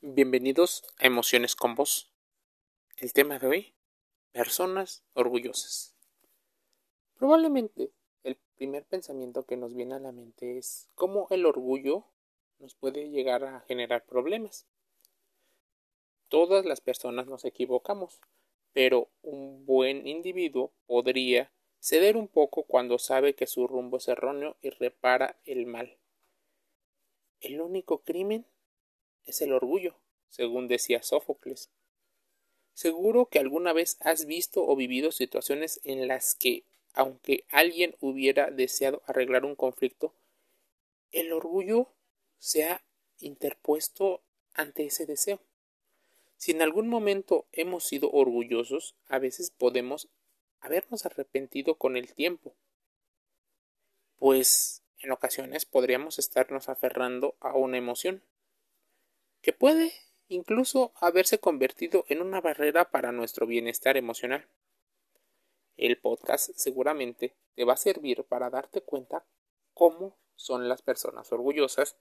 [0.00, 2.12] Bienvenidos a Emociones con Vos.
[2.98, 3.74] El tema de hoy,
[4.30, 5.96] personas orgullosas.
[7.14, 7.90] Probablemente
[8.22, 12.04] el primer pensamiento que nos viene a la mente es cómo el orgullo
[12.60, 14.68] nos puede llegar a generar problemas.
[16.28, 18.20] Todas las personas nos equivocamos,
[18.72, 24.58] pero un buen individuo podría ceder un poco cuando sabe que su rumbo es erróneo
[24.62, 25.98] y repara el mal.
[27.40, 28.46] El único crimen
[29.26, 29.96] es el orgullo,
[30.28, 31.70] según decía Sófocles.
[32.74, 38.50] Seguro que alguna vez has visto o vivido situaciones en las que, aunque alguien hubiera
[38.50, 40.14] deseado arreglar un conflicto,
[41.10, 41.88] el orgullo
[42.38, 42.82] se ha
[43.18, 44.22] interpuesto
[44.54, 45.40] ante ese deseo.
[46.36, 50.08] Si en algún momento hemos sido orgullosos, a veces podemos
[50.60, 52.54] habernos arrepentido con el tiempo,
[54.18, 58.22] pues en ocasiones podríamos estarnos aferrando a una emoción
[59.48, 59.94] que puede
[60.28, 64.46] incluso haberse convertido en una barrera para nuestro bienestar emocional.
[65.78, 69.24] El podcast seguramente te va a servir para darte cuenta
[69.72, 71.96] cómo son las personas orgullosas.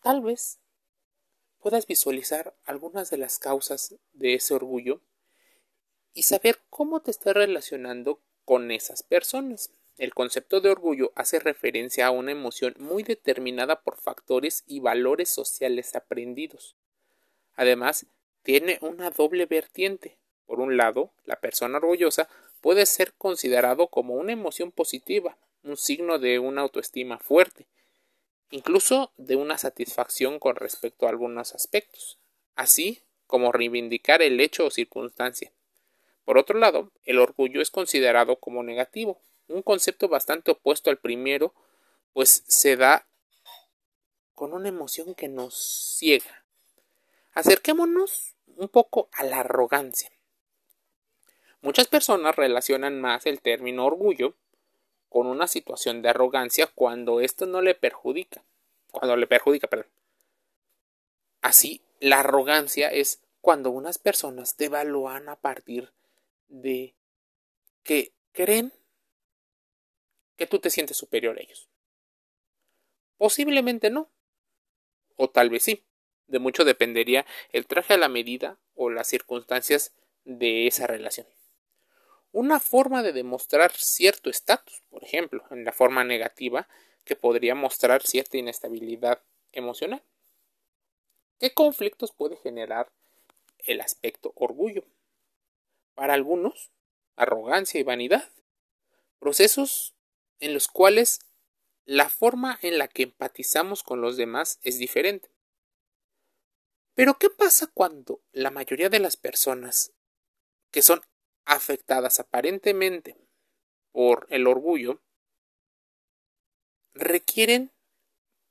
[0.00, 0.58] Tal vez
[1.58, 5.02] puedas visualizar algunas de las causas de ese orgullo
[6.14, 9.70] y saber cómo te estás relacionando con esas personas.
[9.96, 15.28] El concepto de orgullo hace referencia a una emoción muy determinada por factores y valores
[15.28, 16.74] sociales aprendidos.
[17.54, 18.06] Además,
[18.42, 20.18] tiene una doble vertiente.
[20.46, 22.28] Por un lado, la persona orgullosa
[22.60, 27.66] puede ser considerado como una emoción positiva, un signo de una autoestima fuerte,
[28.50, 32.18] incluso de una satisfacción con respecto a algunos aspectos,
[32.56, 35.52] así como reivindicar el hecho o circunstancia.
[36.24, 41.54] Por otro lado, el orgullo es considerado como negativo, un concepto bastante opuesto al primero,
[42.12, 43.06] pues se da
[44.34, 46.44] con una emoción que nos ciega.
[47.32, 50.10] Acerquémonos un poco a la arrogancia.
[51.60, 54.34] Muchas personas relacionan más el término orgullo
[55.08, 58.42] con una situación de arrogancia cuando esto no le perjudica.
[58.90, 59.88] Cuando le perjudica, perdón.
[61.40, 65.92] Así, la arrogancia es cuando unas personas te evalúan a partir
[66.48, 66.94] de
[67.82, 68.72] que creen
[70.36, 71.68] que tú te sientes superior a ellos.
[73.16, 74.10] Posiblemente no.
[75.16, 75.84] O tal vez sí.
[76.26, 79.94] De mucho dependería el traje a la medida o las circunstancias
[80.24, 81.26] de esa relación.
[82.32, 86.66] Una forma de demostrar cierto estatus, por ejemplo, en la forma negativa,
[87.04, 90.02] que podría mostrar cierta inestabilidad emocional.
[91.38, 92.90] ¿Qué conflictos puede generar
[93.58, 94.84] el aspecto orgullo?
[95.94, 96.72] Para algunos,
[97.16, 98.28] arrogancia y vanidad.
[99.20, 99.93] Procesos
[100.40, 101.20] en los cuales
[101.84, 105.30] la forma en la que empatizamos con los demás es diferente.
[106.94, 109.92] Pero ¿qué pasa cuando la mayoría de las personas
[110.70, 111.02] que son
[111.44, 113.16] afectadas aparentemente
[113.92, 115.02] por el orgullo
[116.94, 117.72] requieren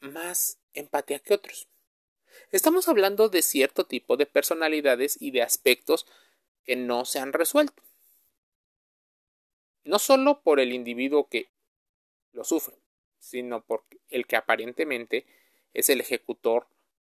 [0.00, 1.68] más empatía que otros?
[2.50, 6.06] Estamos hablando de cierto tipo de personalidades y de aspectos
[6.64, 7.82] que no se han resuelto.
[9.84, 11.48] No solo por el individuo que
[12.32, 12.76] lo sufre,
[13.18, 15.26] sino por el que aparentemente
[15.74, 16.66] es el ejecutor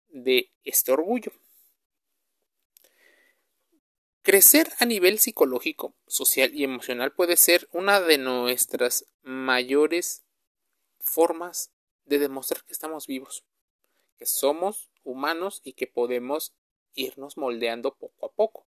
[0.09, 1.31] de este orgullo.
[4.21, 10.23] Crecer a nivel psicológico, social y emocional puede ser una de nuestras mayores
[10.99, 11.73] formas
[12.05, 13.43] de demostrar que estamos vivos,
[14.17, 16.53] que somos humanos y que podemos
[16.93, 18.65] irnos moldeando poco a poco.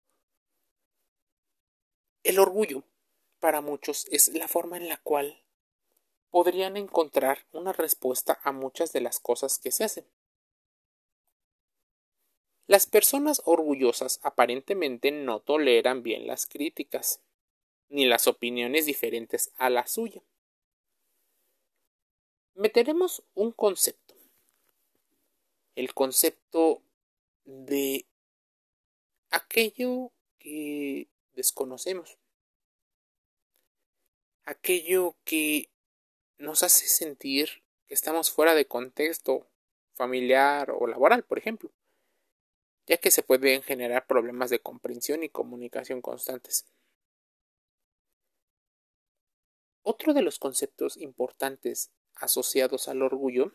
[2.22, 2.84] El orgullo,
[3.40, 5.42] para muchos, es la forma en la cual
[6.30, 10.06] podrían encontrar una respuesta a muchas de las cosas que se hacen.
[12.66, 17.20] Las personas orgullosas aparentemente no toleran bien las críticas,
[17.88, 20.22] ni las opiniones diferentes a la suya.
[22.54, 24.14] Meteremos un concepto,
[25.76, 26.82] el concepto
[27.44, 28.06] de
[29.30, 32.18] aquello que desconocemos,
[34.44, 35.68] aquello que
[36.38, 39.48] nos hace sentir que estamos fuera de contexto
[39.94, 41.70] familiar o laboral, por ejemplo,
[42.86, 46.66] ya que se pueden generar problemas de comprensión y comunicación constantes.
[49.82, 53.52] Otro de los conceptos importantes asociados al orgullo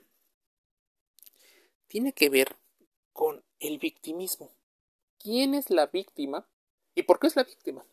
[1.88, 2.56] tiene que ver
[3.12, 4.56] con el victimismo.
[5.20, 6.50] ¿Quién es la víctima
[6.96, 7.86] y por qué es la víctima?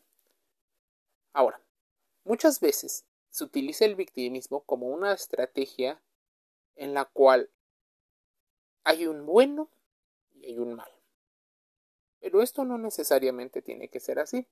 [1.33, 1.61] Ahora,
[2.23, 6.01] muchas veces se utiliza el victimismo como una estrategia
[6.75, 7.49] en la cual
[8.83, 9.69] hay un bueno
[10.33, 10.91] y hay un mal.
[12.19, 14.47] Pero esto no necesariamente tiene que ser así.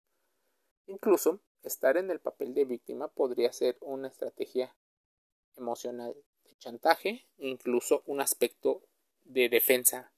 [0.85, 4.75] Incluso estar en el papel de víctima podría ser una estrategia
[5.57, 6.15] emocional
[6.45, 8.83] de chantaje, incluso un aspecto
[9.23, 10.13] de defensa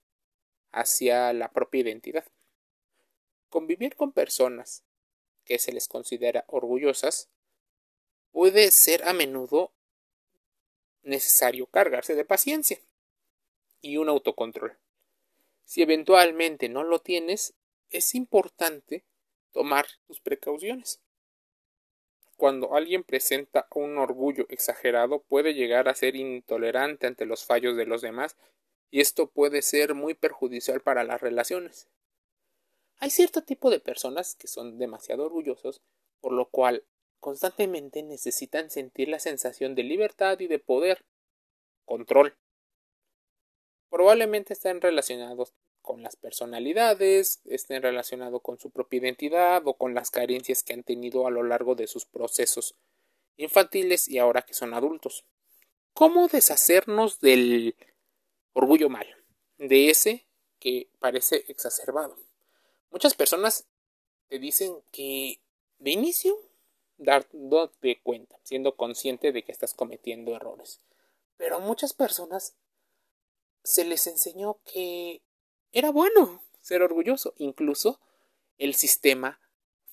[0.72, 2.26] hacia la propia identidad.
[3.50, 4.84] Convivir con personas
[5.44, 7.30] que se les considera orgullosas
[8.32, 9.72] puede ser a menudo
[11.04, 12.80] necesario cargarse de paciencia
[13.82, 14.78] y un autocontrol.
[15.66, 17.54] Si eventualmente no lo tienes,
[17.90, 19.04] es importante
[19.52, 21.02] tomar tus precauciones.
[22.38, 27.86] Cuando alguien presenta un orgullo exagerado puede llegar a ser intolerante ante los fallos de
[27.86, 28.38] los demás
[28.92, 31.88] y esto puede ser muy perjudicial para las relaciones.
[32.98, 35.82] Hay cierto tipo de personas que son demasiado orgullosos,
[36.22, 36.84] por lo cual
[37.20, 41.06] constantemente necesitan sentir la sensación de libertad y de poder,
[41.86, 42.38] control.
[43.90, 50.12] Probablemente estén relacionados con las personalidades, estén relacionados con su propia identidad o con las
[50.12, 52.76] carencias que han tenido a lo largo de sus procesos
[53.38, 55.26] infantiles y ahora que son adultos.
[55.94, 57.76] ¿Cómo deshacernos del
[58.54, 59.08] orgullo mal?
[59.58, 60.28] De ese
[60.60, 62.18] que parece exacerbado.
[62.92, 63.68] Muchas personas
[64.28, 65.42] te dicen que
[65.80, 66.38] de inicio
[67.00, 70.80] darte cuenta, siendo consciente de que estás cometiendo errores.
[71.38, 72.56] Pero a muchas personas
[73.64, 75.22] se les enseñó que
[75.72, 77.34] era bueno ser orgulloso.
[77.38, 78.00] Incluso
[78.58, 79.40] el sistema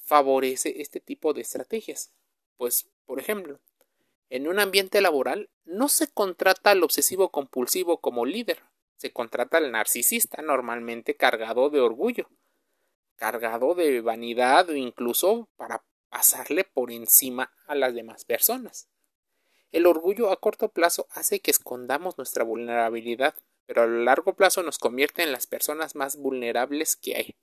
[0.03, 2.13] favorece este tipo de estrategias.
[2.57, 3.61] Pues, por ejemplo,
[4.29, 8.63] en un ambiente laboral no se contrata al obsesivo compulsivo como líder,
[8.97, 12.29] se contrata al narcisista normalmente cargado de orgullo,
[13.17, 18.89] cargado de vanidad o incluso para pasarle por encima a las demás personas.
[19.73, 23.35] El orgullo a corto plazo hace que escondamos nuestra vulnerabilidad,
[23.67, 27.37] pero a largo plazo nos convierte en las personas más vulnerables que hay.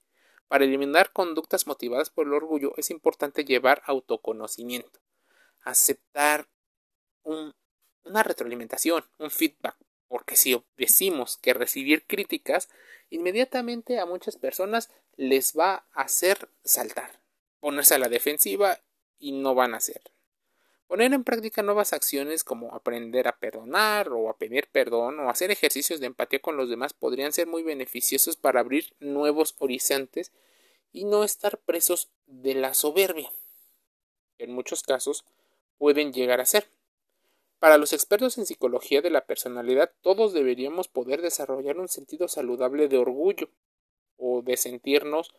[0.47, 4.99] Para eliminar conductas motivadas por el orgullo es importante llevar autoconocimiento,
[5.61, 6.47] aceptar
[7.23, 9.75] una retroalimentación, un feedback,
[10.07, 12.69] porque si decimos que recibir críticas,
[13.09, 17.22] inmediatamente a muchas personas les va a hacer saltar,
[17.63, 18.77] ponerse a la defensiva
[19.19, 20.01] y no van a hacer.
[20.85, 25.49] Poner en práctica nuevas acciones como aprender a perdonar o a pedir perdón o hacer
[25.49, 30.33] ejercicios de empatía con los demás podrían ser muy beneficiosos para abrir nuevos horizontes
[30.91, 33.31] y no estar presos de la soberbia,
[34.37, 35.23] que en muchos casos
[35.77, 36.67] pueden llegar a ser.
[37.59, 42.89] Para los expertos en psicología de la personalidad, todos deberíamos poder desarrollar un sentido saludable
[42.89, 43.47] de orgullo
[44.17, 45.33] o de sentirnos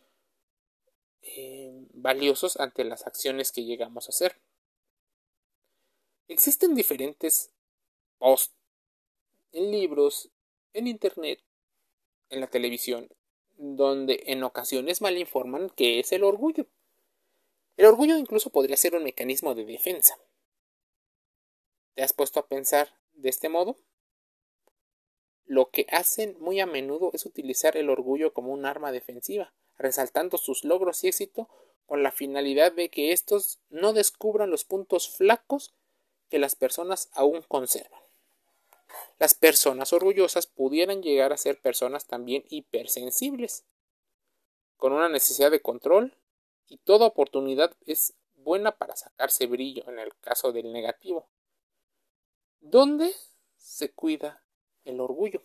[1.25, 4.39] eh, valiosos ante las acciones que llegamos a hacer.
[6.27, 7.51] Existen diferentes
[8.19, 8.55] posts
[9.51, 10.29] en libros,
[10.73, 11.41] en internet,
[12.29, 13.09] en la televisión,
[13.57, 16.67] donde en ocasiones malinforman qué es el orgullo.
[17.77, 20.17] El orgullo incluso podría ser un mecanismo de defensa.
[21.95, 23.79] ¿Te has puesto a pensar de este modo?
[25.45, 30.37] Lo que hacen muy a menudo es utilizar el orgullo como un arma defensiva, resaltando
[30.37, 31.49] sus logros y éxito
[31.85, 35.73] con la finalidad de que éstos no descubran los puntos flacos
[36.29, 38.01] que las personas aún conservan.
[39.19, 43.63] Las personas orgullosas pudieran llegar a ser personas también hipersensibles,
[44.77, 46.15] con una necesidad de control,
[46.67, 51.27] y toda oportunidad es buena para sacarse brillo en el caso del negativo.
[52.59, 53.13] ¿Dónde
[53.57, 54.43] se cuida
[54.83, 55.41] el orgullo?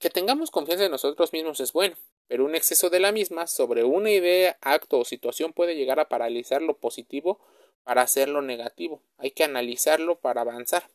[0.00, 1.94] Que tengamos confianza en nosotros mismos es bueno,
[2.26, 6.08] pero un exceso de la misma sobre una idea, acto o situación puede llegar a
[6.08, 7.38] paralizar lo positivo
[7.84, 9.02] para hacerlo negativo.
[9.18, 10.88] Hay que analizarlo para avanzar.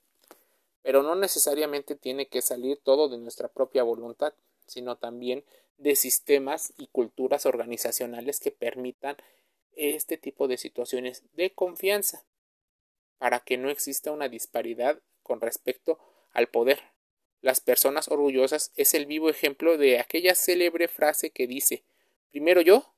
[0.81, 4.33] Pero no necesariamente tiene que salir todo de nuestra propia voluntad,
[4.65, 5.43] sino también
[5.77, 9.17] de sistemas y culturas organizacionales que permitan
[9.75, 12.23] este tipo de situaciones de confianza
[13.19, 15.99] para que no exista una disparidad con respecto
[16.33, 16.94] al poder.
[17.45, 21.83] Las personas orgullosas es el vivo ejemplo de aquella célebre frase que dice
[22.31, 22.91] primero yo,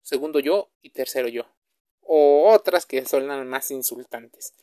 [0.00, 1.44] segundo yo y tercero yo.
[2.00, 4.54] O otras que son más insultantes,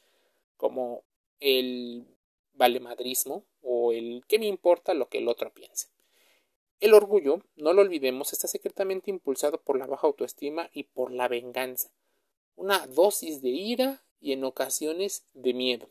[0.58, 1.04] como
[1.40, 2.08] el
[2.54, 5.90] valemadrismo o el que me importa lo que el otro piense.
[6.80, 11.28] El orgullo, no lo olvidemos, está secretamente impulsado por la baja autoestima y por la
[11.28, 11.92] venganza.
[12.56, 15.90] Una dosis de ira y en ocasiones de miedo.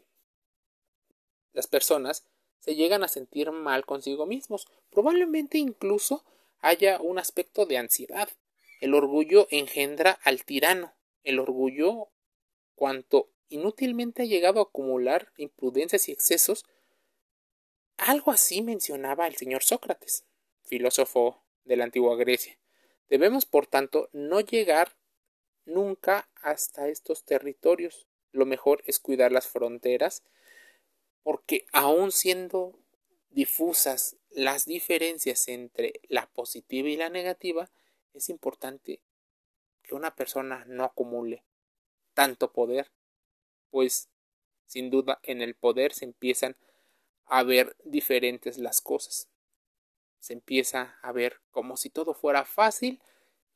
[1.52, 2.26] Las personas
[2.60, 6.24] se llegan a sentir mal consigo mismos, probablemente incluso
[6.60, 8.28] haya un aspecto de ansiedad.
[8.80, 10.94] El orgullo engendra al tirano.
[11.22, 12.08] El orgullo,
[12.74, 16.64] cuanto inútilmente ha llegado a acumular imprudencias y excesos,
[17.96, 20.26] Algo así mencionaba el señor Sócrates,
[20.64, 22.58] filósofo de la antigua Grecia.
[23.08, 24.96] Debemos, por tanto, no llegar
[25.64, 28.06] nunca hasta estos territorios.
[28.32, 30.22] Lo mejor es cuidar las fronteras,
[31.26, 32.78] porque aun siendo
[33.30, 37.68] difusas las diferencias entre la positiva y la negativa,
[38.14, 39.00] es importante
[39.82, 41.42] que una persona no acumule
[42.14, 42.92] tanto poder,
[43.70, 44.08] pues
[44.66, 46.56] sin duda en el poder se empiezan
[47.24, 49.28] a ver diferentes las cosas.
[50.20, 53.02] Se empieza a ver como si todo fuera fácil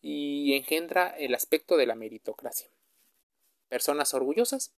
[0.01, 2.69] y engendra el aspecto de la meritocracia.
[3.69, 4.75] Personas orgullosas.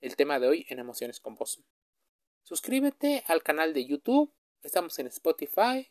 [0.00, 1.64] El tema de hoy en Emociones con Voz.
[2.46, 4.32] Suscríbete al canal de YouTube.
[4.62, 5.90] Estamos en Spotify,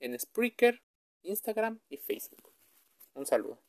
[0.00, 0.82] en Spreaker,
[1.22, 2.52] Instagram y Facebook.
[3.14, 3.62] Un saludo.